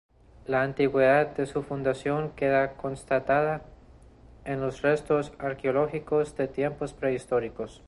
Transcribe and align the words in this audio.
La 0.47 0.63
antigüedad 0.63 1.27
de 1.35 1.45
su 1.45 1.61
fundación 1.61 2.31
queda 2.31 2.75
constatada 2.75 3.61
en 4.45 4.59
los 4.59 4.81
restos 4.81 5.31
arqueológicos 5.37 6.35
de 6.35 6.47
tiempos 6.47 6.93
prehistóricos. 6.93 7.79